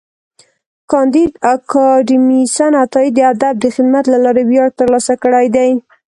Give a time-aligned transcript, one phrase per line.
[0.91, 5.69] کانديد اکاډميسن عطایي د ادب د خدمت له لارې ویاړ ترلاسه کړی دی.